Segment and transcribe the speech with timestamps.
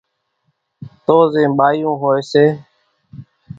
[1.05, 2.45] تو زين ٻايون ھوئي سي